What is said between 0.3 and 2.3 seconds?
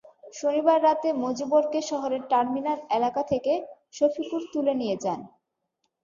শনিবার রাতে মজিবরকে শহরের